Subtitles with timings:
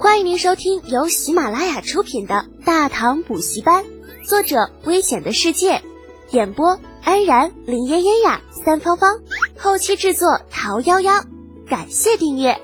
[0.00, 3.84] 欢迎您收听由喜马拉雅出品的《大唐补习班》，
[4.24, 5.82] 作者：危险的世界，
[6.30, 9.18] 演播：安然、林嫣嫣呀、三芳芳，
[9.58, 11.24] 后期制作：桃夭夭。
[11.66, 12.60] 感谢订阅。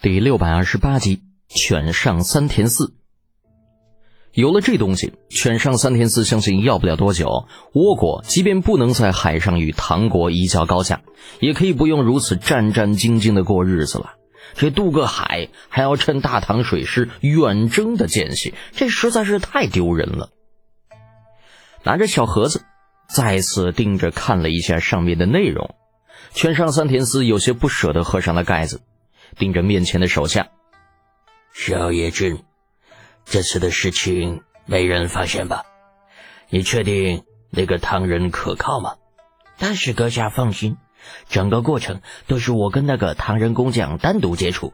[0.00, 2.94] 第六百二十八集，犬上三田寺。
[4.32, 11.02] 有了这东西，犬上三田寺相信要不了多久，倭国即便不能在海上与唐国一较高下，
[11.40, 14.12] 也可以不用如此战战兢兢的过日子了。
[14.54, 20.30] 这渡个海还要趁大唐水师远征的间隙，这实在是太丢人了。
[21.82, 22.64] 拿着小盒子，
[23.08, 25.74] 再次盯着看了一下上面的内容，
[26.32, 28.80] 犬上三田司有些不舍得合上了盖子，
[29.36, 30.48] 盯着面前的手下，
[31.52, 32.42] 小野君，
[33.24, 35.64] 这次的事情没人发现吧？
[36.48, 38.96] 你确定那个唐人可靠吗？
[39.58, 40.76] 但是阁下放心。
[41.28, 44.72] 整个过程都是我跟那个唐人工匠单独接触。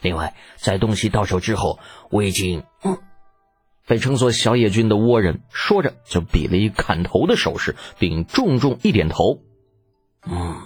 [0.00, 1.78] 另外，在东西到手之后，
[2.10, 2.64] 我已经……
[2.82, 2.98] 嗯，
[3.86, 9.40] 被称作小野君的倭人说着就比了一砍头的手势，并重重一点头。
[10.26, 10.56] 嗯，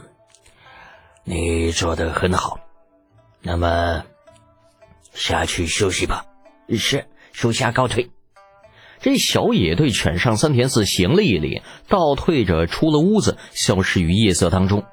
[1.25, 2.61] 你做的很好。
[3.43, 4.05] 那么，
[5.13, 6.25] 下去休息吧。
[6.77, 8.11] 是，属下告退。
[9.01, 14.85] 这小野对犬上三田寺行了一礼，倒退着出了屋子，消失于夜色当中。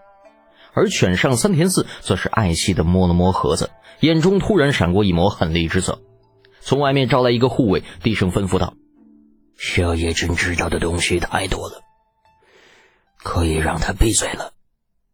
[0.75, 6.01] 而犬上三田寺则是爱惜的摸了摸盒子，眼中突然闪过一抹狠厉之色，
[6.61, 8.73] 从外面招来一个护卫，低声吩咐道
[9.57, 11.81] ：“小野君知道的东西太多了，
[13.23, 14.51] 可以让他闭嘴了。”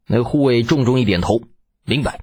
[0.08, 1.44] 那护卫重重一点头，
[1.86, 2.22] 明白。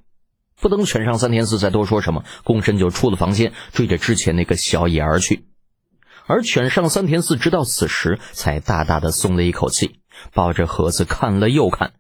[0.61, 5.47] 不等犬上三田寺再多说什么，躬身就出了房间，追着之前那个小野而去。
[6.27, 10.01] 而犬上三田寺直到此时才大大的松了一口气，
[10.35, 11.93] 抱着盒子看了又看。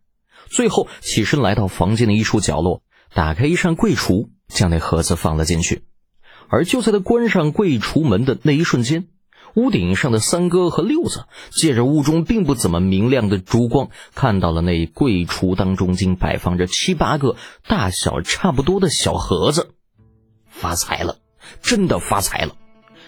[0.50, 2.82] 最后起身来到房间的一处角落，
[3.14, 5.82] 打开一扇柜橱，将那盒子放了进去。
[6.48, 9.08] 而就在他关上柜橱门的那一瞬间，
[9.54, 17.36] 屋顶上的三哥和六子借着屋中并不怎么明亮的烛光，看到了那柜橱当中竟摆放着七八个
[17.66, 19.74] 大小差不多的小盒子。
[20.48, 21.18] 发财了，
[21.62, 22.56] 真的发财了！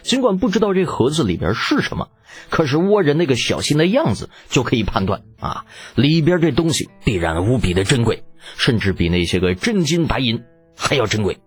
[0.03, 2.09] 尽管不知道这盒子里边是什么。
[2.49, 8.25] 可是倭人那个小心的样子，就可以判断啊，里边这东西必然无比的珍贵，
[8.56, 10.44] 甚至比那些个真金白银
[10.77, 11.41] 还要珍贵。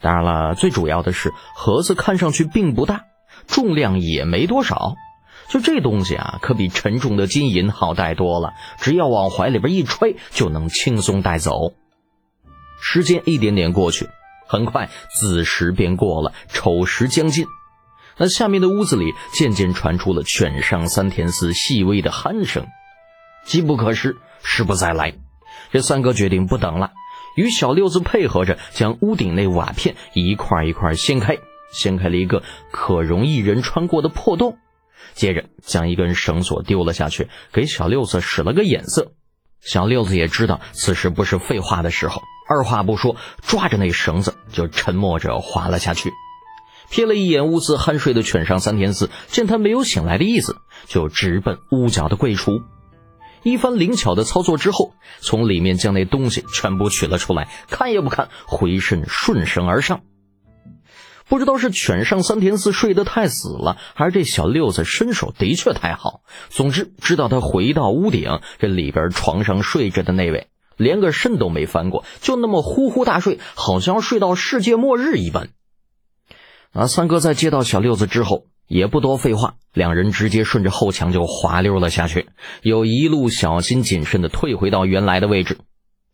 [0.00, 3.04] 当然了，最主要的是盒子看上去并不大，
[3.46, 4.94] 重量也没多少。
[5.48, 8.50] 就这东西啊，可比沉重的金银好带多了，
[8.80, 11.72] 只要往怀里边一揣，就能轻松带走。
[12.80, 14.08] 时间一点点过去，
[14.46, 17.46] 很快子时便过了，丑时将近。
[18.16, 22.66] 那下面的屋子里渐渐传出了犬上三田寺细微的鼾声，
[23.44, 25.14] 机不可失，时不再来。
[25.70, 26.92] 这三哥决定不等了，
[27.36, 31.38] 与小六子配合着，将屋顶内瓦片一块一块掀开，
[31.72, 34.56] 掀开了一个可容一人穿过的破洞。
[35.12, 39.12] 接着将一根绳索丢了下去，给小六子使了个眼色。
[39.60, 46.12] 小六子也知道此时不是废话的时候，二话不说，抓着那绳子就沉默着滑了下去。
[46.90, 52.62] 瞥了一眼屋子酣睡的犬上三田寺，见他没有醒来的意思，就直奔屋角的柜橱。
[53.42, 60.02] 一番灵巧的操作之后，从里面将那东西全部取了出来，看也不看，回身顺绳而上。
[61.28, 66.20] 不知道是犬上三田寺睡得太死了，还是这小六子身手的确太好。
[66.50, 75.48] 总之，知道他回到屋顶，这里边床上睡着的那位，连个身都没翻过，就那么呼呼大睡，好像睡到世界末日一般。
[76.72, 76.86] 啊！
[76.86, 82.28] 三哥在接到小六子之后，也不多废话，两人直接顺着后墙就滑溜了下去，
[82.62, 85.58] 又一路小心谨慎的退回到原来的位置，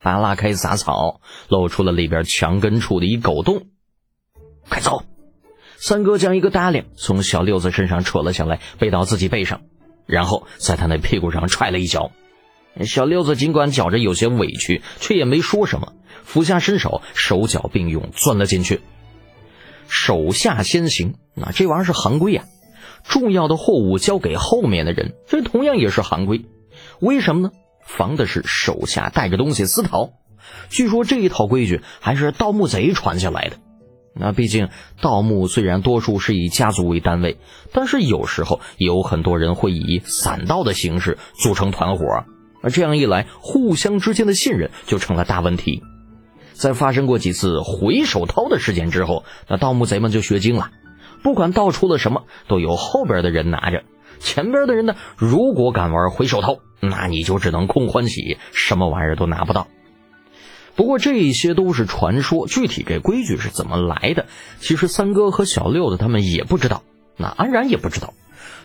[0.01, 3.67] 把拉开杂草，露出了里边墙根处的一狗洞。
[4.69, 5.03] 快走！
[5.77, 9.63] 三哥将一个搭链从小六子身上扯了下来，背到自己背上，
[10.07, 12.13] 然后在他那屁股上踹了一脚。
[12.81, 15.93] 小六子尽管觉着有些委屈，却也没说什么，
[16.25, 18.81] 俯下身手，手脚并用钻了进去。
[19.89, 22.45] 手下先行，那这玩意儿是行规呀。
[23.05, 26.47] 重要的货物交给后面的人，这同样也是行规。
[27.01, 27.51] 为什么呢？
[27.85, 30.13] 防的是手下带着东西私逃。
[30.71, 33.57] 据说这一套规矩还是盗墓贼传下来的。
[34.15, 34.69] 那毕竟
[35.01, 37.39] 盗墓虽然多数是以家族为单位，
[37.73, 42.05] 但是有时候有很多人会以散盗的形式组成团伙，
[42.63, 45.83] 而这样一来，互相之间的信任就成了大问题。
[46.53, 50.71] 在发生过几次回手掏的事件之后，那盗墓贼们就学精了，
[51.23, 53.83] 不管盗出了什么，都有后边的人拿着。
[54.21, 59.67] 前边的人呢，如果敢玩回手掏，那你就只能空欢喜，什么玩意儿都拿不到。
[60.77, 64.27] 不过这些都是传说，具体这规矩是怎么来的，
[64.61, 66.85] 其实三哥和小六子他们也不知道，
[67.17, 68.15] 那安然也不知道。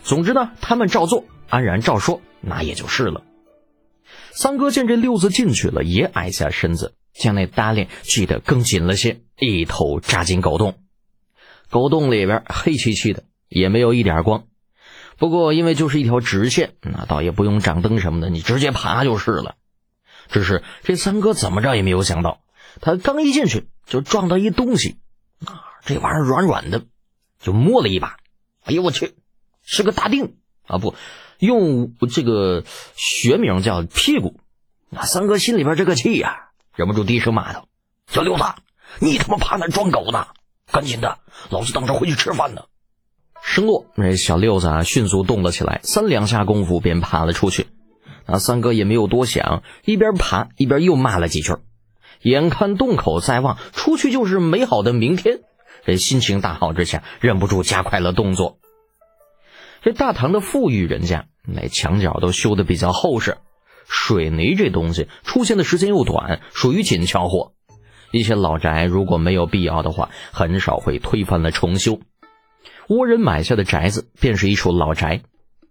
[0.04, 3.24] 总之呢，他们照做，安然照说，那也就是了。
[4.38, 10.78] 三哥见这六子进去了，也矮下身子，将那搭链系得更紧了些，一头扎进狗洞。
[11.72, 14.46] 狗洞里边黑漆漆的，也没有一点光。
[15.18, 19.56] 不过因为就是一条直线，那倒也不用掌灯什么的，你直接爬就是了。
[20.30, 22.40] 只是这三哥怎么着也没有想到，
[22.80, 24.98] 他刚一进去就撞到一东西，
[25.44, 26.84] 啊，这玩意儿软软的，
[27.42, 28.18] 就摸了一把，
[28.66, 29.16] 哎呦我去，
[29.64, 30.36] 是个大腚
[30.68, 30.78] 啊！
[30.78, 30.96] 不
[31.40, 32.64] 用这个
[32.96, 34.40] 学名叫屁股。
[34.90, 37.68] 那三哥心里边这个气呀，忍不住低声骂道
[38.12, 38.44] ：“小六子，
[39.00, 40.28] 你他妈趴那装狗呢？
[40.72, 41.20] 赶紧的，
[41.50, 42.64] 老子等着回去吃饭呢！”
[43.44, 47.68] 声落，那小六子啊迅速动了起来，三两下功夫便爬了出去。
[48.26, 51.56] 那三哥也没有多想，一边爬一边又骂了几句。
[52.22, 55.42] 眼看洞口在望，出去就是美好的明天。
[55.86, 58.58] 这心情大好之下，忍不住加快了动作。
[59.82, 63.38] 这大唐的富裕人家，那墙角都修的比较厚实，
[63.88, 67.54] 水泥这东西出现的时间又短，属于紧俏货。
[68.12, 72.00] 一些老宅如果没有必要的话，很少会推翻了重修。
[72.88, 75.22] 倭人买下的宅子便是一处老宅，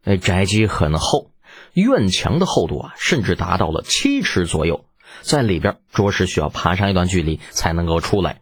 [0.05, 1.31] 那宅基很厚。
[1.73, 4.85] 院墙的厚度啊，甚至达到了七尺左右，
[5.23, 8.41] 在里边着实需要爬上一段距离才能够出来。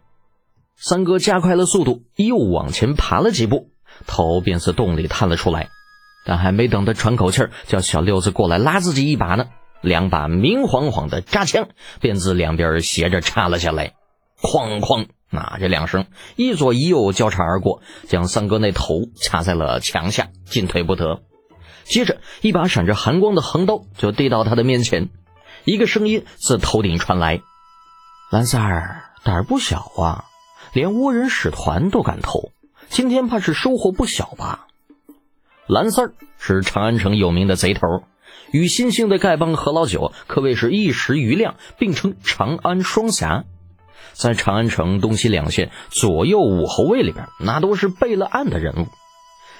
[0.75, 3.69] 三哥加快了速度，又往前爬了几步，
[4.07, 5.69] 头便自洞里探了出来。
[6.25, 9.45] 但还没等他喘口气儿，叫小六子过来拉自己一把呢，
[9.81, 11.69] 两把明晃晃的扎枪
[12.01, 13.93] 便自两边斜着插了下来，
[14.41, 21.21] 哐哐，那这两声一左一右交叉而过，将三哥那头卡在了墙下，进退不得。
[21.83, 25.09] 接着，一把闪着寒光的横刀就递到他的面前，
[25.63, 27.41] 一个声音自头顶传来
[28.31, 30.25] ：“蓝三儿胆儿不小啊，
[30.73, 32.49] 连倭人使团都敢偷，
[32.89, 34.67] 今天怕是收获不小吧？”
[35.67, 37.81] 蓝三儿是长安城有名的贼头，
[38.51, 43.45] 与新兴的丐帮何老九可谓是一时瑜亮，并称长安双侠，
[44.13, 48.87] 在长安城东西两县左右五侯卫里边，那都是备了案的人物。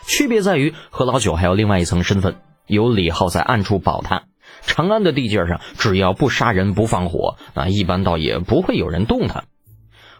[0.07, 2.35] 区别在于，何老九还有另外一层身份，
[2.67, 4.25] 有李浩在暗处保他。
[4.61, 9.45] 长安的地界上，只要不杀人不放火，那一般倒也不会有人动他。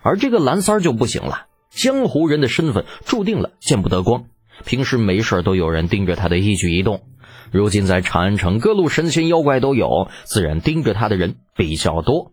[0.02, 4.26] 而这个蓝三儿就不行了，江湖人的身份注定了见不得光，
[4.66, 7.04] 平时没事都有人盯着他的一举一动。
[7.52, 12.32] 如今在长安城，各路神仙妖怪都有，自然盯着他的人比较多，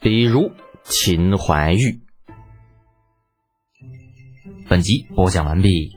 [0.00, 0.52] 比如
[0.82, 2.00] 秦怀玉。
[4.68, 5.92] 本集播讲完毕。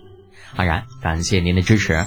[0.55, 2.05] 安然，感谢您的支持。